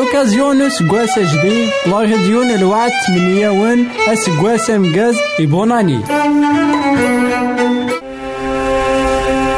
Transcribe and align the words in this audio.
لبنان 0.04 0.16
الوكازيون 0.16 0.70
سكواس 0.70 1.18
جديد 1.18 1.70
لاجديون 1.86 2.50
الوعد 2.50 2.90
تمنياون 3.06 3.88
اسكواس 4.08 4.70
امجاز 4.70 5.16
يبوناني 5.38 6.00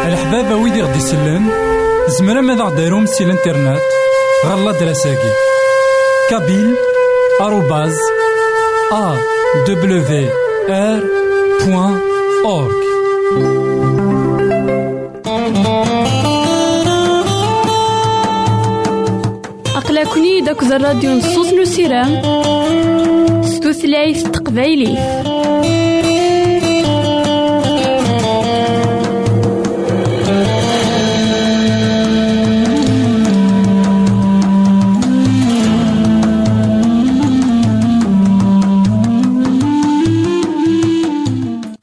الحبابة 0.06 0.56
ويدي 0.56 0.82
غدي 0.82 0.98
يسلن 0.98 1.50
زمرا 2.08 2.40
ماذا 2.40 2.62
غديرهم 2.62 3.06
سي 3.06 3.24
الإنترنت 3.24 3.80
غالا 4.46 4.72
دراساكي. 4.72 5.32
كابيل 6.30 6.76
آروباز 7.40 7.96
آ 8.92 9.16
دبليو 9.68 10.30
آر 10.70 11.02
بوان 11.60 12.00
أورك. 12.44 13.95
أقلكني 20.16 20.40
داك 20.40 20.62
الراديو 20.62 21.10
نصوص 21.10 21.52
نسيرام 21.52 22.12
ستوثلايف 23.42 24.22
تقبايلي. 24.22 24.92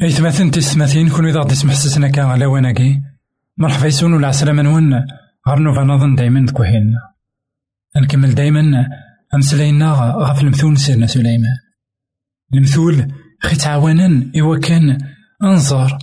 إثماثن 0.01 0.51
تسمثين 0.51 1.09
كون 1.09 1.27
إذا 1.27 1.39
غدي 1.39 1.55
تسمح 1.55 1.73
سسنا 1.73 2.07
كان 2.07 2.25
على 2.25 2.45
وناكي 2.45 3.01
مرحبا 3.57 3.87
يسون 3.87 4.13
ولا 4.13 4.27
عسلامة 4.27 4.61
نون. 4.61 4.93
غير 5.47 5.59
نوفا 5.59 5.81
نظن 5.81 6.15
دايما 6.15 6.45
تكوهين. 6.45 7.12
نكمل 7.97 8.35
دايما 8.35 8.87
أمسلاينا 9.35 9.91
غف 9.91 10.41
المثول 10.41 10.77
سيدنا 10.77 11.07
سليمان. 11.07 11.57
المثول 12.53 13.13
خي 13.43 13.55
تعاونا 13.55 14.31
إوا 14.39 14.59
كان 14.59 14.97
أنظر 15.43 15.97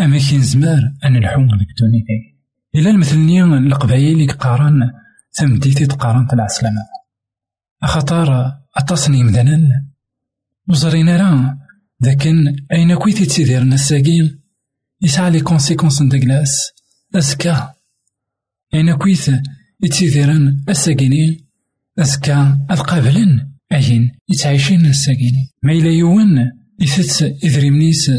أما 0.00 0.18
كين 0.18 0.42
زمار 0.42 0.92
أن 1.04 1.16
الحوم 1.16 1.58
ديك 1.58 1.68
دونيتي 1.80 2.36
إلا 2.74 2.90
المثلني 2.90 3.42
القبايل 3.42 4.32
قارن 4.32 4.90
تمديتي 5.32 5.86
تقارن 5.86 6.28
العسلامة. 6.32 6.82
أخطار 7.82 8.58
أتصني 8.76 9.22
مدنا. 9.24 9.86
وزرينا 10.68 11.16
راه 11.16 11.58
لكن 12.00 12.56
أين 12.72 12.94
كويت 12.94 13.22
تيدير 13.22 13.64
نساقين 13.64 14.40
يسعى 15.02 15.30
لي 15.30 15.40
كونسيكونس 15.40 16.02
ندقلاس 16.02 16.72
أزكا 17.14 17.74
أين 18.74 18.96
كويت 18.96 19.26
يتيديرن 19.82 20.64
الساقيني 20.68 21.44
أزكا 21.98 22.66
أذقابلن 22.70 23.48
أين 23.72 24.10
يتعيشين 24.28 24.86
الساقيني 24.86 25.50
ما 25.62 25.72
إلا 25.72 25.90
يوان 25.90 26.50
يثت 26.80 27.22
إذريمنيس 27.44 28.10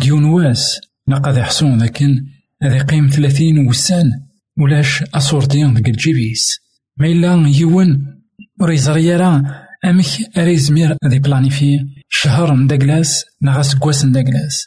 كيون 0.00 0.24
واس 0.24 0.80
نقد 1.08 1.36
يحصون 1.36 1.82
لكن 1.82 2.26
هذا 2.62 2.82
قيم 2.82 3.08
ثلاثين 3.08 3.68
وسان 3.68 4.10
ولاش 4.58 5.02
أصورتين 5.02 5.74
ديال 5.74 5.86
الجيبيس. 5.86 6.60
ما 6.96 7.06
إلا 7.06 7.52
يوان 7.58 8.20
وريزري 8.60 9.16
راه 9.16 9.66
أمك 9.84 10.38
أريزمير 10.38 10.96
ذي 11.06 11.18
بلانيفي 11.18 11.78
شهر 12.08 12.54
من 12.54 12.66
داكلاس 12.66 13.24
نغا 13.42 13.62
سكواس 13.62 14.04
من 14.04 14.12
داكلاس 14.12 14.66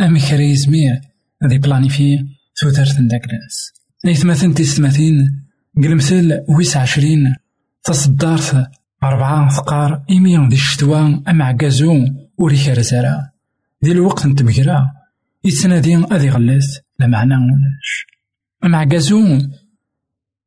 أمك 0.00 0.32
أريزمير 0.32 1.00
ذي 1.46 1.58
بلانيفي 1.58 2.18
ثوثرت 2.60 3.00
من 3.00 3.08
داكلاس 3.08 3.72
إثماثن 4.06 4.54
تيستماثين 4.54 5.47
قلمثل 5.82 6.44
ويس 6.48 6.76
عشرين 6.76 7.34
تصدارت 7.84 8.70
أربعة 9.02 9.48
ثقار 9.48 10.04
إيميون 10.10 10.48
دي 10.48 10.54
الشتوى 10.54 11.22
أم 11.28 11.42
عكازو 11.42 12.06
وريك 12.38 12.68
رزارا 12.68 13.30
دي 13.82 13.92
الوقت 13.92 14.26
نتمكرا 14.26 14.90
يتنادي 15.44 15.96
أذي 15.96 16.30
غلس 16.30 16.80
لا 16.98 17.06
معنى 17.06 17.34
ولاش 17.34 18.06
أم 18.64 18.74
عكازو 18.74 19.38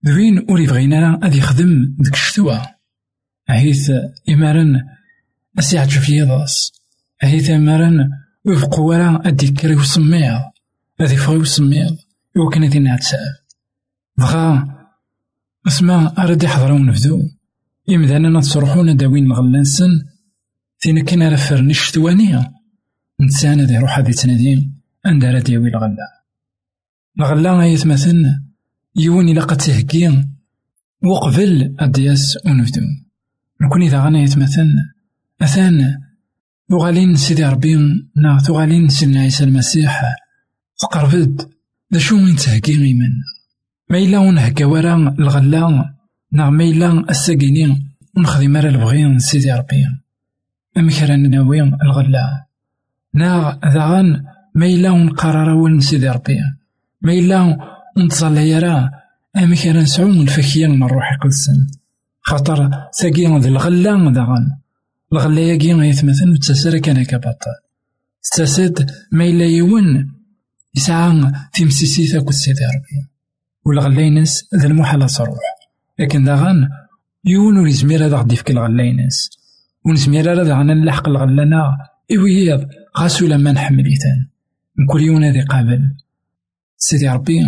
ذوين 0.05 0.45
وري 0.50 0.65
بغينا 0.67 1.19
أذي 1.23 1.38
يخدم 1.38 1.95
ديك 2.00 2.13
الشتوى 2.13 2.61
أهيث 3.50 3.91
إمارن 4.29 4.81
أسي 5.59 5.79
عجب 5.79 6.09
يضاس. 6.09 6.71
أهيث 7.23 7.50
إمارن 7.50 8.09
وفقو 8.45 8.89
ورا 8.89 9.21
أديكري 9.25 9.75
وسميع 9.75 10.51
أذي 11.01 11.17
فغي 11.17 11.38
وسميع 11.38 11.88
يوكن 12.35 12.63
أذي 12.63 12.79
نعتساب 12.79 13.35
بغا 14.17 14.80
اسما 15.68 16.24
أرد 16.24 16.44
يحضرون 16.44 16.86
نفذو 16.86 17.30
إمدانا 17.89 18.39
نتصرحون 18.39 18.98
داوين 18.98 19.25
الغلانسن 19.25 20.06
تينا 20.80 21.03
كان 21.03 21.34
رفر 21.34 21.62
نشتوانية 21.62 22.51
نتسانا 23.22 23.63
دي 23.63 23.77
روح 23.77 23.98
هذي 23.98 24.13
تناديم 24.13 24.82
أندا 25.06 25.32
راه 25.32 25.39
دياوي 25.39 25.70
الغلا. 25.70 25.96
الغلا 27.20 27.53
غايت 27.53 27.88
مثلا 27.88 28.44
إلا 28.98 29.41
قد 29.41 29.58
تهكين 29.58 30.36
وقبل 31.03 31.75
أدياس 31.80 32.38
ونفدو 32.46 32.82
نكون 33.62 33.82
إذا 33.84 34.03
غانا 34.03 34.20
يتمثل 34.20 34.70
أثان. 35.41 35.98
وغالين 36.70 37.15
سيدي 37.15 37.46
ربي 37.46 37.75
نا 38.15 38.38
ثغالين 38.38 38.89
سيدنا 38.89 39.20
عيسى 39.20 39.44
المسيح. 39.44 40.15
تقربد 40.80 41.41
دا 41.91 42.00
شو 42.00 42.15
وين 42.15 42.36
تهكي 42.36 42.77
غيمن 42.77 43.13
ما 43.91 43.98
إلا 43.98 44.17
ونهكا 44.19 44.65
ورا 44.65 45.15
الغلا 45.19 45.93
نا 46.31 46.50
ما 46.50 46.63
إلا 46.63 46.88
ونخدم 48.17 48.57
راه 48.57 48.69
البغي 48.69 49.19
سيدي 49.19 49.51
ربي 49.51 49.83
أما 50.77 50.91
كرا 50.91 51.15
ناوي 51.15 51.62
الغلا 51.62 52.45
نا 53.13 53.60
ذاغن 53.74 54.24
ما 54.55 54.65
إلا 54.65 54.89
ونقرر 54.91 55.50
ول 55.50 55.83
سيدي 55.83 56.10
ربي 56.10 56.39
ما 57.01 57.13
إلا 57.13 57.38
ونتظلى 57.98 58.50
يرا 58.50 58.89
أما 59.38 59.55
كرا 59.55 59.81
نسعو 59.81 60.07
من 60.07 60.83
الروح 60.83 61.12
القدس 61.13 61.43
خاطر 62.21 62.60
ساقي 62.91 63.39
ذي 63.39 63.50
الغلا 63.50 64.12
داغن 64.17 64.45
الغلا 65.13 65.41
ياقي 65.41 65.74
غيتمثل 65.74 66.29
وتساسر 66.31 66.77
كان 66.77 66.98
هكا 66.98 67.17
بطل 67.17 67.55
تساسد 68.24 68.91
ما 69.12 69.25
يون 69.25 69.88
يسعى 70.75 71.31
تمسيسي 71.53 72.07
تاكل 72.07 72.33
سيدي 72.33 72.65
ربي 72.65 73.11
والغلا 73.65 74.01
ينس 74.01 74.50
ذا 74.56 74.68
المحال 74.68 75.10
تروح 75.10 75.39
لكن 76.00 76.24
داغن 76.24 76.70
يون 77.25 77.58
ور 77.58 77.68
يزمير 77.68 78.06
هذا 78.06 78.18
غدي 78.18 78.34
يفك 78.34 78.51
الغلا 78.51 78.84
ينس 78.84 79.30
ونزمير 79.86 80.32
هذا 80.32 80.58
غانا 80.58 80.74
نلحق 80.74 81.08
الغلانا 81.08 81.77
إويض 82.12 82.68
غاسو 82.98 83.27
لما 83.27 83.51
نحمليتان 83.51 84.27
نكل 84.80 85.01
يون 85.01 85.24
هذي 85.24 85.41
قابل. 85.41 85.96
سيدي 86.77 87.10
ربي 87.10 87.41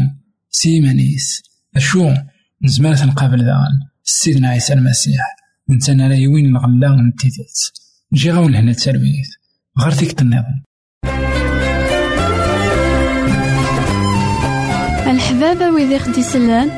سيمانيس 0.50 1.43
أشو؟ 1.75 2.13
نزمر 2.63 2.96
تنقابل 2.96 3.46
داغن 3.46 3.79
سيدنا 4.03 4.50
عيسى 4.50 4.74
المسيح. 4.74 5.36
نتانا 5.70 6.10
لا 6.10 6.15
يوين 6.15 6.46
الغلا 6.46 7.01
نتيتت 7.01 7.74
نجي 8.13 8.32
غاون 8.32 8.55
هنا 8.55 8.72
التربيت 8.72 9.27
غير 9.79 9.91
فيك 9.91 10.22
النظام 10.22 10.63
الحبابة 15.24 15.70
ويدي 15.70 16.00
خدي 16.00 16.24
سلان 16.24 16.70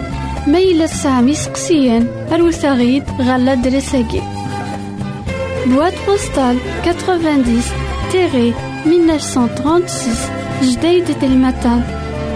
ما 0.47 0.57
إلا 0.57 0.85
تسعمي 0.85 1.35
سقسيان 1.35 2.07
أروثاغيد 2.31 3.03
غالا 3.21 3.53
دريساكي 3.53 4.21
بواد 5.65 5.93
بوستال 6.07 6.57
90 6.83 7.61
تيري 8.11 8.53
1936 8.85 10.15
جديد 10.63 11.19
تلمتان 11.21 11.83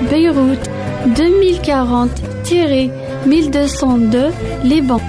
بيروت 0.10 0.70
2040 1.06 2.10
تيري 2.46 2.92
1202 3.25 4.34
Liban. 4.63 5.01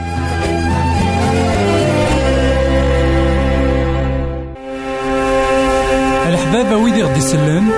الحبابة 6.28 6.76
ويدي 6.76 7.02
غدي 7.02 7.18
يسلن 7.18 7.70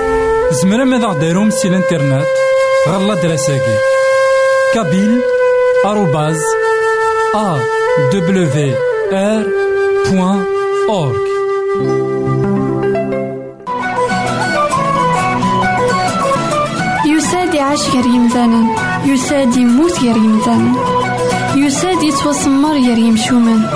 زمرا 0.51 0.83
ماذا 0.83 1.07
غديرهم 1.07 1.49
سي 1.49 1.67
الانترنت 1.67 2.52
غالا 2.87 3.13
دراساكي 3.15 3.77
كابيل 4.73 5.21
آروباز 5.85 6.41
أ 7.35 7.59
دبليو 8.13 8.75
آر 9.13 9.45
بوان 10.11 10.45
أورك 10.89 11.21
يساد 17.05 17.53
يعيش 17.53 17.81
غير 17.89 18.05
يمثالا 18.05 18.65
يساد 19.05 19.57
يموت 19.57 19.99
غير 19.99 20.15
يمثالا 20.17 20.73
يساد 21.55 22.03
يتوسمر 22.03 22.71
غير 22.71 22.97
يمشومان 22.97 23.69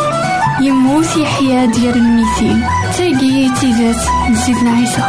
يموت 0.61 1.17
يحيا 1.17 1.65
ديال 1.65 1.95
الميتين 1.97 2.63
تاقي 2.97 3.49
تيزات 3.59 4.29
نسيتنا 4.31 4.71
عيسى 4.71 5.03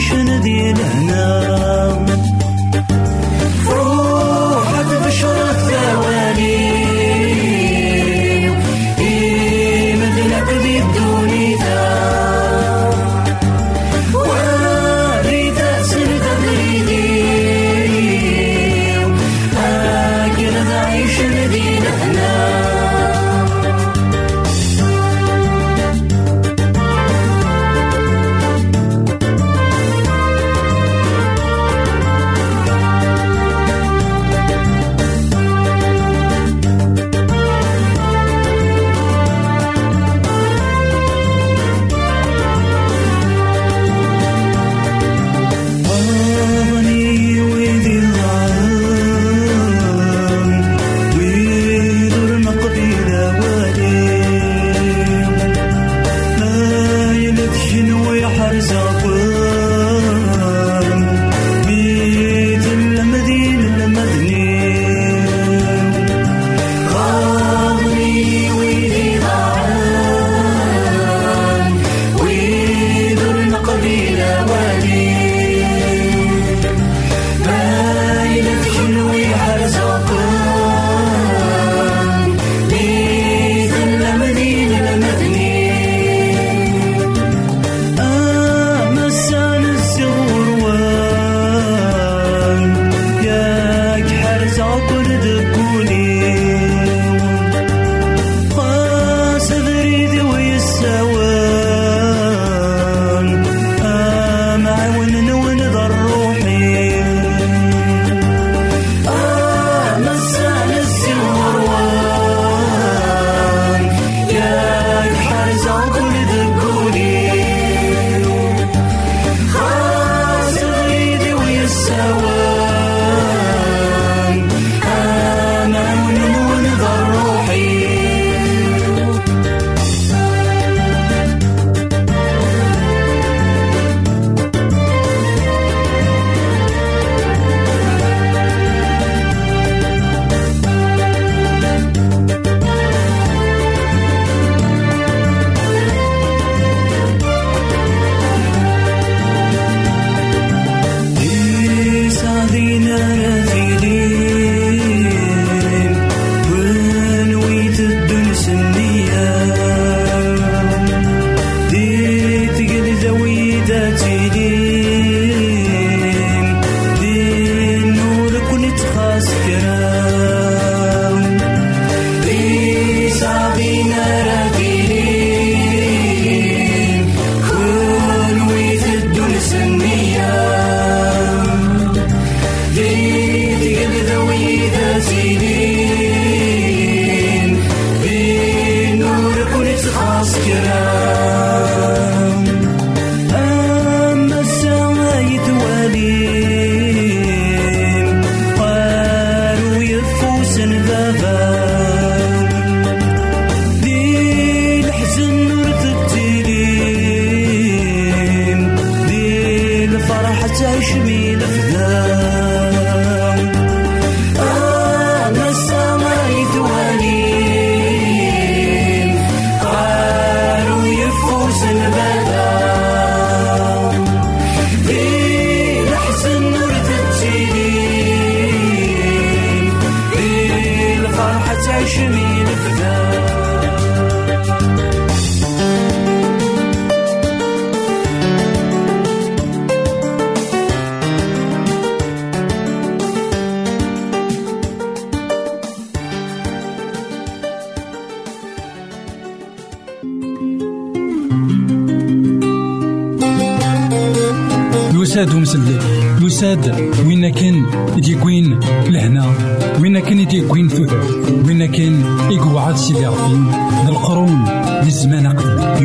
ذا 0.00 0.06
عيش 0.08 1.49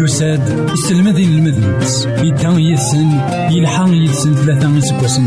يساد 0.06 0.70
السلمذين 0.74 1.30
المذنبس 1.30 2.06
يدان 2.06 2.60
يسن 2.60 3.10
يلحان 3.52 3.94
يسن 3.94 4.36
ثلاثة 4.36 4.78
يسكوسن 4.78 5.26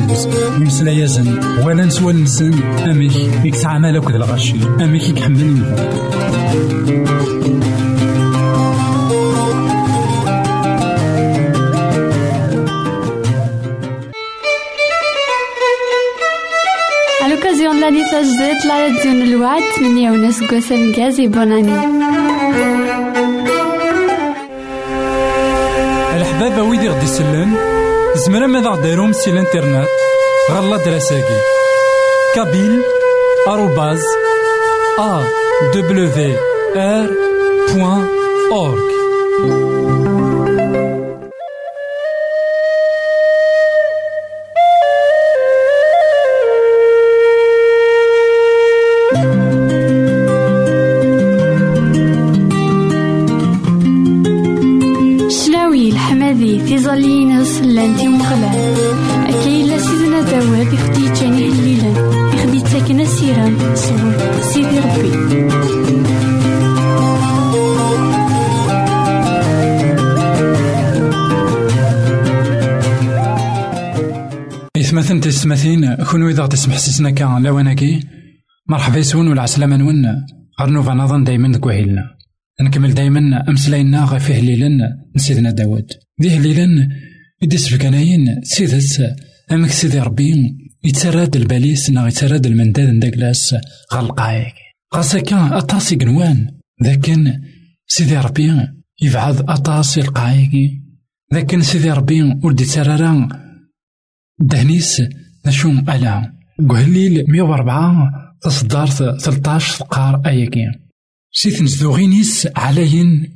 يمسلا 0.61 0.93
يزن. 0.93 1.41
ولا 1.65 1.85
نسوى 1.85 2.13
نسن. 2.13 2.55
أميك 2.91 3.17
يكسع 3.45 3.79
مالك 3.79 4.11
الغشي 4.11 4.57
أميك 4.81 5.09
يكحمل 5.09 5.65
راديو 17.49 17.73
لا 17.73 17.91
تجديد 17.91 18.67
لا 18.67 18.77
راديو 18.83 19.13
الوعد 19.13 19.63
من 19.81 19.99
يونس 19.99 20.43
قوسم 20.43 20.93
غازي 20.99 21.27
بوناني 21.27 21.77
غدي 26.99 27.07
يسلم. 27.07 27.57
زمرا 28.15 28.47
ماذا 28.47 28.69
غديرهم 28.69 29.13
سي 29.13 29.31
الانترنت. 29.31 29.89
غالا 30.51 30.77
دراساكي. 30.77 31.41
كابيل 32.35 32.83
آروباز 33.49 34.03
أ 34.99 35.23
دبليو 35.75 36.37
آر 36.77 37.11
بوان 37.75 38.07
أورك 38.53 38.89
تيزالينس 56.69 57.61
لانتي 57.61 58.09
مخلا 58.09 58.51
أكيد 59.29 59.67
لا 59.67 59.79
سيدنا 59.79 60.23
تواب 60.23 60.73
يخدي 60.73 61.09
تاني 61.09 61.49
الليلة. 61.49 61.93
يخدي 62.35 62.61
تاكنا 62.61 63.05
سيران 63.05 63.57
صور 63.75 64.13
سيدي 64.41 64.79
ربي. 64.79 65.13
إثمثن 74.77 75.21
تسمثين 75.21 75.95
كون 76.11 76.29
إذا 76.29 76.47
تسمح 76.47 76.79
سيسنا 76.79 77.11
كان 77.11 77.47
وناكي 77.47 78.01
مرحبا 78.69 78.99
يسون 78.99 79.29
والعسلامة 79.29 79.77
نون. 79.77 80.05
أرنوفا 80.61 80.95
نظن 80.95 81.25
دايما 81.25 81.59
كوهيلنا 81.59 82.18
نكمل 82.61 82.95
دايما 82.95 83.49
أمسلاينا 83.49 84.05
غا 84.05 84.19
فيه 84.19 84.41
ليلا 84.41 84.99
نسيدنا 85.17 85.51
داود. 85.51 85.93
ديه 86.21 86.39
ليلا 86.39 86.89
يدس 87.43 87.69
في 87.69 87.79
كناين 87.79 88.41
سيدس 88.43 89.03
أمك 89.53 89.71
سيدي 89.71 90.01
ربي 90.01 90.57
يتسرد 90.85 91.37
الباليس 91.37 91.91
نا 91.91 92.09
يتسرد 92.09 92.47
المنداد 92.47 92.89
نداكلاس 92.89 93.55
غالقايك 93.95 94.55
خاصة 94.93 95.21
كان 95.21 95.53
أطاسي 95.53 95.97
قنوان 95.97 96.47
ذاكن 96.85 97.33
سيدي 97.87 98.17
ربي 98.19 98.69
يبعد 99.03 99.51
أطاسي 99.51 100.01
القايك 100.01 100.51
ذاكن 101.35 101.63
سيدي 101.63 101.91
ربي 101.91 102.23
ولدي 102.23 102.65
تسرران 102.65 103.29
دهنيس 104.41 105.03
نشوم 105.47 105.79
ألا. 105.79 106.33
قهليل 106.69 107.25
مية 107.29 107.43
وربعة 107.43 108.13
تصدار 108.43 108.87
ثلطاش 109.19 109.83
قار 109.83 110.23
أياكي 111.39 111.57
سيث 111.57 111.63
نزدوغينيس 111.63 112.49
علين 112.57 113.33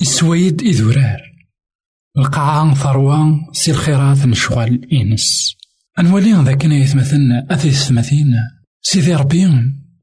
السويد 0.00 0.62
إذورار 0.62 1.20
القاعة 2.18 2.74
ثروة 2.74 3.52
سي 3.52 3.70
الخيرات 3.70 4.26
نشغل 4.26 4.88
إنس 4.92 5.56
أنولي 5.98 6.32
ذاك 6.32 6.64
يتمثلن 6.64 7.46
أثي 7.50 7.68
الثمثين 7.68 8.34
سيدي 8.82 9.14
ربي 9.14 9.46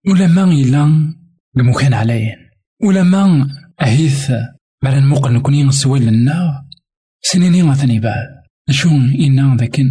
ولا 0.08 0.28
ما 0.28 0.43
إلا 0.43 1.13
المكان 1.58 1.93
عليين 1.93 2.36
ولا 2.84 3.04
ما 3.04 3.47
أهيث 3.82 4.32
مرا 4.84 4.99
نموقل 4.99 5.34
نكوني 5.34 5.63
نسوي 5.63 5.99
لنا 5.99 6.65
سنيني 7.21 7.63
مثني 7.63 7.99
بعد 7.99 8.28
نشون 8.69 9.13
إنا 9.13 9.58
ذاك 9.60 9.82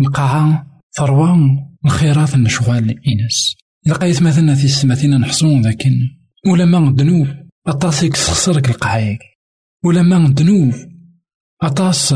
القاعة 0.00 0.66
ثروة 0.96 1.38
الخيرات 1.84 2.36
نشغل 2.36 2.90
إنس 2.90 3.56
لقيت 3.86 4.22
مثلا 4.22 4.54
في 4.54 4.64
السماثين 4.64 5.20
نحصون 5.20 5.62
ذاك 5.62 5.86
ولا 6.46 6.64
ما 6.64 6.94
ذنوب 6.98 7.28
أطاسك 7.66 8.16
سخسرك 8.16 8.68
القعايق 8.68 9.18
ولا 9.84 10.02
ما 10.02 10.34
ذنوب 10.38 10.74
أطاس 11.62 12.14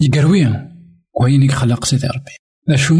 يقروي. 0.00 0.72
وينك 1.20 1.52
خلق 1.52 1.84
سيدي 1.84 2.06
ربي. 2.06 2.32
أشو؟ 2.68 2.98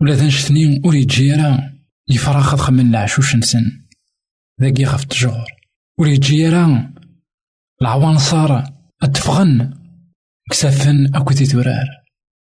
ولا 0.00 0.14
ذنشتني 0.14 0.80
وري 0.84 1.04
جيرا 1.04 1.72
يفرخ 2.08 2.54
خمن 2.54 2.90
العشوش 2.90 3.36
نسن 3.36 3.84
ذاكي 4.60 4.84
خفت 4.84 5.14
جور 5.14 5.46
وري 5.98 6.16
جيرا 6.16 6.94
العوان 7.82 8.18
صار 8.18 8.72
أتفغن. 9.02 9.74
كسافن 10.50 11.14
أكو 11.14 11.34
تورار 11.34 11.86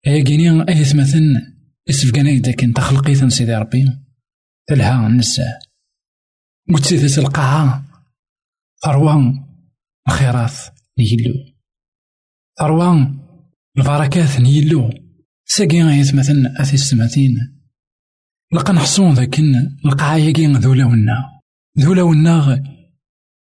هي 0.07 0.23
كيني 0.23 0.69
أي 0.69 0.85
ثمثن 0.85 1.35
اسفقنا 1.91 2.39
داك 2.39 2.65
انت 2.65 2.81
خلقيثن 2.81 3.31
سيدي 3.31 3.55
ربي. 3.55 3.99
تلها 4.69 5.07
النساء 5.07 5.59
وتسيث 6.71 7.19
القاعة 7.19 7.85
ثروة 8.85 9.47
الخيرات 10.09 10.53
يلو 10.99 11.35
ثروة 12.59 13.15
البركات 13.79 14.41
يلو 14.41 14.91
ساقي 15.45 15.83
غايت 15.83 16.15
مثلا 16.15 16.63
أثي 16.63 16.75
السماتين 16.75 17.57
لقا 18.53 18.73
نحصون 18.73 19.15
ذاك 19.15 19.39
القاعة 19.85 20.17
ياكي 20.17 20.47
ذولا 20.47 20.85
ونا. 20.85 21.41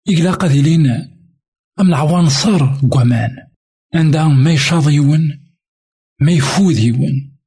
إقلا 0.09 0.31
قذيلين 0.31 0.87
أم 1.81 1.89
العوان 1.89 2.29
صار 2.29 2.81
قوامان. 2.91 3.31
عندها 3.95 4.29
ما 4.29 4.53
يشاض 4.53 4.89
يون 4.89 5.41
ما 6.21 6.33
يفوذ 6.33 6.79
يون. 6.79 7.39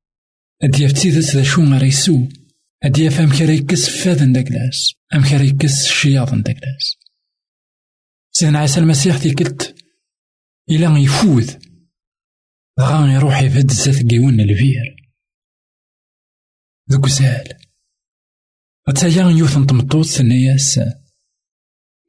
أدي 0.63 0.87
فتيذت 0.87 1.35
ذا 1.35 1.43
شو 1.43 1.63
غير 1.63 1.83
يسو 1.83 2.27
أدي 2.83 3.07
أفهم 3.07 3.29
كرا 3.29 3.51
يكس 3.51 4.07
داكلاس 4.07 4.93
أم 5.13 5.21
كرا 5.21 5.41
يكس 5.41 6.05
داكلاس 6.33 6.95
سيدنا 8.31 8.59
عيسى 8.59 8.79
المسيح 8.79 9.17
تيكلت 9.17 9.75
إلا 10.69 10.97
يفوذ 10.97 11.55
غا 12.79 13.13
يروح 13.13 13.41
يفد 13.41 13.71
زات 13.71 14.09
قيون 14.09 14.39
الفير. 14.39 15.11
ذوك 16.91 17.07
سال 17.07 17.57
أتايا 18.87 19.29
يوث 19.29 19.57
نطمطوط 19.57 20.05
سنياس 20.05 20.79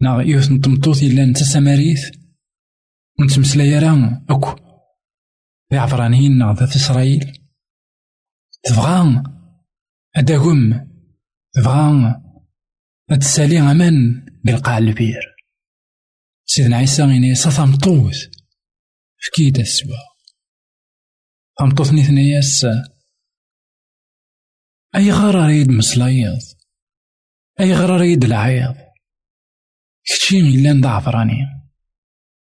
نا 0.01 0.23
يوث 0.23 0.51
نطمطوط 0.51 0.97
إلا 1.03 1.25
نتا 1.25 1.45
سماريث. 1.45 2.11
ونتمسلايا 3.21 3.81
راه 3.81 4.25
أكو. 4.31 4.57
ذي 5.73 5.79
عفرانيين 5.79 6.53
ذات 6.53 6.77
إسرائيل. 6.77 7.33
تبغى 8.63 9.23
أداهم 10.17 10.89
تبغى 11.55 12.23
أتسالي 13.11 13.61
أمان 13.61 14.27
بالقاع 14.45 14.79
البير. 14.79 15.33
سيدنا 16.47 16.77
عيسى 16.77 17.03
غيني 17.03 17.35
سثمطوث 17.35 18.19
فكيد 19.27 19.59
السوا 19.59 19.97
ثمطوث 21.59 21.93
نيثنياس 21.93 22.67
أي 24.95 25.11
غار 25.11 25.47
ريد 25.47 25.71
مسلايض؟ 25.71 26.41
أي 27.61 27.75
غار 27.75 28.01
ريد 28.01 28.25
العياض؟ 28.25 28.77
كتشي 30.05 30.41
إلا 30.41 30.73
نضع 30.73 30.97
عفراني 30.97 31.47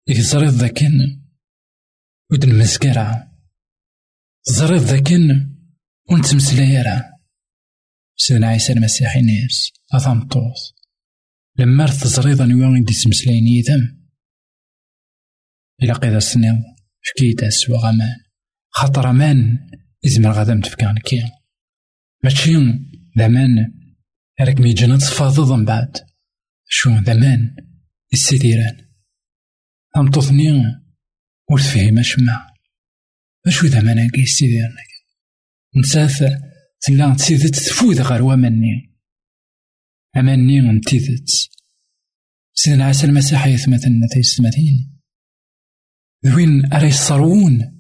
إذ 0.10 0.22
زريض 0.22 0.54
ذاكن 0.54 1.24
ودن 2.32 2.60
مسكرة. 2.60 3.34
زريض 4.44 4.82
ذاكن 4.82 5.56
ونتمسلايرا 6.10 7.13
سيدنا 8.16 8.48
عيسى 8.48 8.74
المسيح 8.74 9.18
ناس 9.18 9.72
أثمطوث 9.94 10.72
لما 11.60 11.86
رث 11.86 12.08
زريضا 12.08 12.46
نوان 12.46 12.84
دي 12.84 12.94
تمسلاين 12.94 13.48
يذم 13.48 14.04
إلا 15.84 15.94
قيدا 15.94 16.20
سنيض 16.20 16.56
فكيدا 17.02 17.50
سوا 17.50 17.78
غمان. 17.78 18.16
خاطر 18.70 19.10
أمان 19.10 19.70
إزمر 20.06 20.32
غادا 20.32 20.54
متفكان 20.54 20.98
كي 20.98 21.22
ماشي 22.24 22.52
ذامان 23.18 23.74
راك 24.42 24.60
ميجينا 24.60 24.98
تفاضض 24.98 25.52
من 25.52 25.66
بعد. 25.66 25.98
شو 26.68 26.90
ذامان 26.90 27.56
السيديران 28.14 28.78
أمطوثني 29.98 30.52
ور 31.52 31.60
تفهم 31.60 32.00
أشما 32.00 32.48
أشو 33.48 33.68
ذامان 33.68 34.00
هاكي 34.00 34.22
السيديران 34.22 34.72
نساث 35.76 36.24
تلا 36.84 37.14
تسيدت 37.14 37.56
تفوذ 37.56 38.02
غير 38.02 38.24
ومني 38.24 38.94
أماني 40.18 40.62
نتيذت 40.62 41.30
سيدنا 42.54 42.86
عيسى 42.86 43.08
المسيح 43.08 43.48
يثمثلنا 43.48 44.08
تيستمثين 44.08 45.00
ذوين 46.26 46.74
أري 46.74 46.88
يصرون 46.88 47.74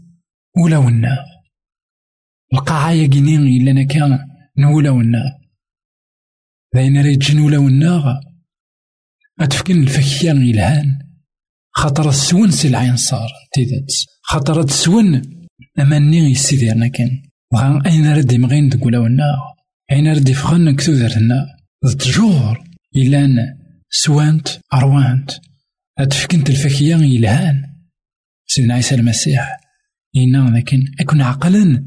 ولا 0.58 0.78
ونا 0.78 1.26
القاعة 2.54 2.92
يقينين 2.92 3.62
إلا 3.62 3.74
نكا 3.74 4.28
نولا 4.58 4.90
ونا 4.90 5.40
ذاين 6.76 6.98
راه 6.98 7.10
يجن 7.10 7.40
ولا 7.40 7.58
ونا 7.58 8.22
أتفكن 9.40 9.84
الفكيان 9.84 10.38
إلهان 10.38 11.00
خاطر 11.72 12.10
السون 12.10 12.52
سي 12.52 12.68
العين 12.68 12.96
صار 12.96 13.30
تيذت 13.54 13.92
خاطر 14.22 14.62
السون 14.62 15.22
أماني 15.80 16.18
يسيديرنا 16.18 16.88
كان 16.88 17.24
بغا 17.54 17.82
أين 17.86 18.14
راه 18.14 18.22
ديمغين 18.22 18.70
تقول 18.70 18.98
ونا 18.98 19.34
أين 19.92 20.14
ردي 20.14 20.34
فغن 20.34 20.76
كتودرنا 20.76 21.58
تجور 22.00 22.64
إلان 22.96 23.38
سوانت 23.90 24.48
أروانت. 24.74 25.32
أتفكنت 26.00 26.50
الفكية 26.50 26.96
يلهان 26.96 27.64
سيدنا 28.48 28.74
عيسى 28.74 28.96
المسيح. 28.96 29.58
إنا 30.16 30.58
لكن 30.58 30.86
أكون 31.00 31.22
عقلا. 31.22 31.86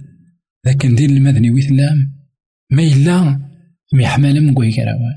لكن 0.66 0.94
دين 0.94 1.11
المدني 1.11 1.50
ويثلام. 1.50 2.16
ما 2.70 2.83
إلا 2.83 3.40
ميحمل 3.92 4.46
مقوي 4.46 4.72
كراوان 4.72 5.16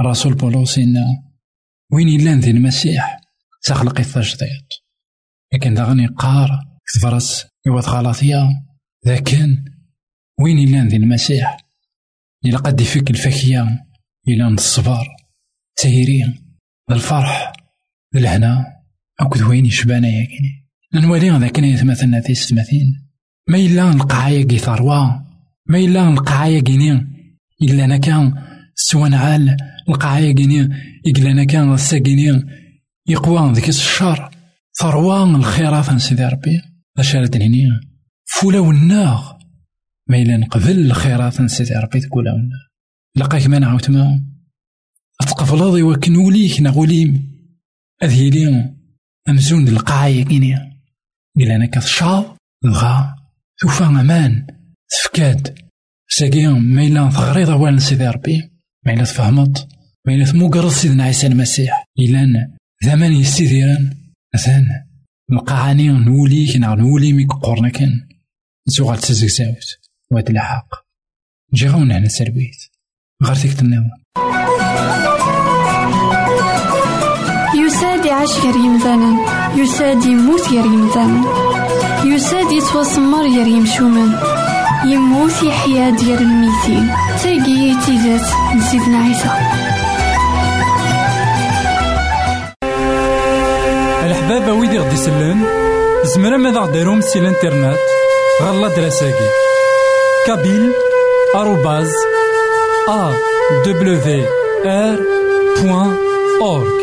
الرسول 0.00 0.34
بولوس 0.34 0.78
إنا. 0.78 1.04
وين 1.92 2.20
إلا 2.20 2.34
ذي 2.34 2.50
المسيح؟ 2.50 3.20
تخلق 3.62 3.98
التجديد 4.00 4.66
لكن 5.54 5.74
داغني 5.74 6.06
قار. 6.06 6.48
كتفرس 6.86 7.46
يوث 7.66 7.88
غلطيا 7.88 8.69
لكن 9.06 9.64
وين 10.40 10.58
إلا 10.68 10.84
ذي 10.84 10.96
المسيح؟ 10.96 11.56
إلا 12.44 12.58
قد 12.58 12.80
يفك 12.80 13.10
الفكية 13.10 13.86
إلى 14.28 14.48
الصبر 14.48 15.06
تيرين 15.76 16.56
الفرح 16.90 17.52
الهنا. 18.14 18.80
أكد 19.20 19.42
وين 19.42 19.66
يشبانا 19.66 20.08
ياكيني 20.08 20.66
نولي 20.94 21.30
هذا 21.30 21.48
كان 21.48 21.64
يتمثلنا 21.64 22.20
في 22.20 22.34
ستماثين 22.34 23.06
ما 23.48 23.58
إلا 23.58 23.90
نلقى 23.90 24.44
كي 24.44 24.58
ثروة 24.58 25.26
ما 25.66 25.78
إلا 25.78 26.10
نلقى 26.10 26.60
كيني 26.60 27.06
إلا 27.62 27.84
أنا 27.84 27.96
كان 27.96 28.34
سوا 28.74 29.08
نعال 29.08 29.56
نلقى 29.88 30.32
كيني 30.32 30.60
إلا 31.06 31.30
أنا 31.30 31.44
كان 31.44 31.74
الساكيني 31.74 32.46
يقوى 33.06 33.52
ذيك 33.52 33.68
الشر. 33.68 34.30
ثروة 34.80 35.36
الخيرات 35.36 35.96
سيدي 35.96 36.24
ربي. 36.24 36.62
أشارت 36.98 37.36
هني 37.36 37.89
فولا 38.30 38.58
والناغ 38.58 39.32
ما 40.08 40.16
إلا 40.16 40.36
نقبل 40.36 40.78
الخيرات 40.78 41.42
سيدي 41.42 41.74
ربي 41.74 42.00
تقول 42.00 42.28
الناغ 42.28 42.60
لقاك 43.16 43.46
ما 43.46 43.58
نعاود 43.58 43.90
ما 43.90 44.20
تقفلض 45.20 45.74
وكن 45.74 46.16
وليك 46.16 46.60
نغوليم 46.60 47.30
أذيلي 48.02 48.74
أمزون 49.28 49.68
القاعية 49.68 50.24
كيني 50.24 50.54
إلا 51.38 51.56
أنا 51.56 51.66
كتشاط 51.66 52.36
دغا 52.64 53.16
توفى 53.58 53.84
أمان 53.84 54.46
تفكاد 54.88 55.58
ساقي 56.08 56.46
ما 56.46 56.82
إلا 56.82 57.10
تغريض 57.10 57.50
أولا 57.50 57.78
سيدي 57.78 58.08
ربي. 58.08 58.50
ما 58.86 58.92
إلا 58.92 59.04
تفهمت. 59.04 59.68
ما 60.06 60.14
إلا 60.14 60.24
تموقر 60.24 60.68
سيدنا 60.68 61.04
عيسى 61.04 61.26
المسيح. 61.26 61.84
إلا 61.98 62.50
زمان 62.82 63.12
يستثيرا 63.12 63.90
مثلا 64.34 64.86
القاعاني 65.32 65.88
نوليك 65.88 66.56
نا 66.56 66.74
نولي 66.74 67.26
كان 67.72 68.09
نسوغال 68.70 68.98
تزكزاوت 68.98 69.68
وهاد 70.10 70.30
الحق. 70.30 70.68
نجي 71.52 71.68
غاون 71.68 71.92
هنا 71.92 72.08
سربيت 72.08 72.56
غير 73.22 73.34
فيك 73.34 73.60
النوم 73.60 73.90
يساد 77.64 78.04
يعيش 78.04 78.30
غير 78.30 78.56
يمثالا 78.56 79.10
يساد 79.56 80.04
يموت 80.04 80.48
غير 80.48 80.64
يمثالا 80.64 81.20
يساد 82.04 82.52
يتوسمر 82.52 83.22
غير 83.22 83.46
يمشومان 83.46 84.18
يموت 84.84 85.42
يحيا 85.42 85.90
ديال 85.90 86.18
الميتين. 86.18 86.90
تاقي 87.22 87.76
تيزات 87.86 88.26
نسيتنا 88.56 88.98
عيسى. 88.98 89.30
الحبابة 94.06 94.52
ويدي 94.52 94.78
غدي 94.78 94.94
يسلن 94.94 95.44
زمرا 96.14 96.36
ماذا 96.36 96.60
غديرهم 96.60 97.00
سي 97.00 97.18
الانترنت 97.18 97.78
غالا 98.44 98.68
دراساكي. 98.68 99.28
كابيل 100.26 100.72
آروباز 101.34 101.90
أ 102.88 103.12
دبليو 103.66 104.24
آر 104.64 104.98
بوان 105.62 105.96
أورك 106.40 106.80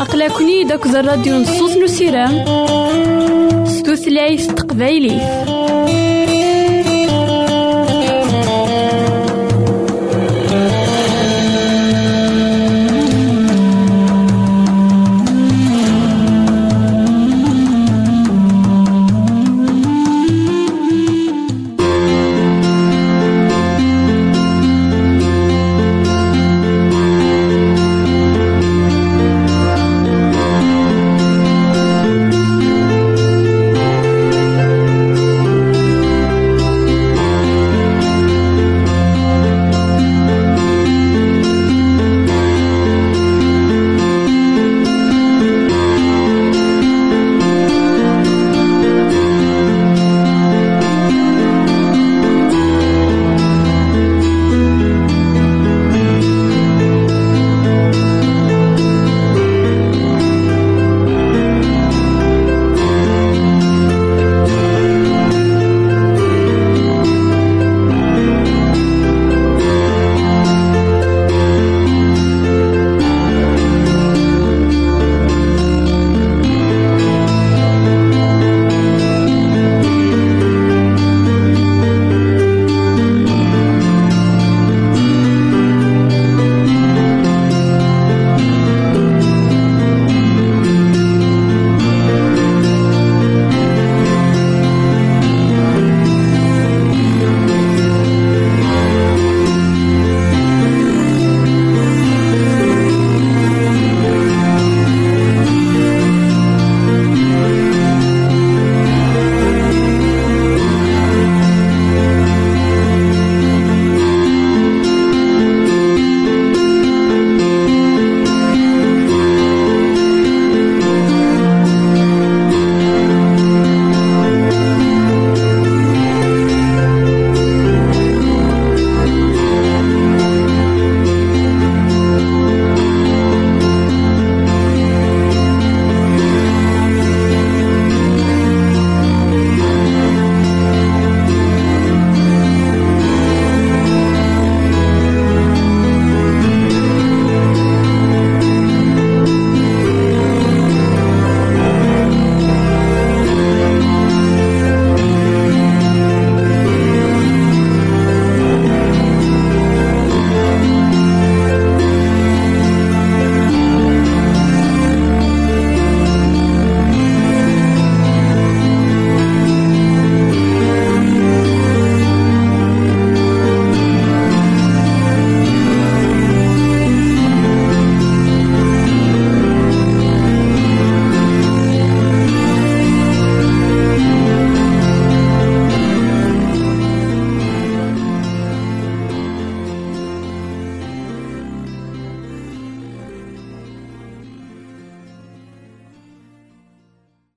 أقلكني 0.00 0.64
داك 0.64 0.86
الراديو 0.86 1.34
نصوص 1.34 1.76
نسيرام 1.76 2.44
ستوثلايف 3.66 4.46
تقبايليه 4.46 5.44